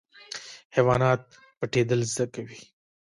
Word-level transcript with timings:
حیوانات 0.75 1.21
پټیدل 1.59 2.01
زده 2.11 2.25
کوي 2.33 2.59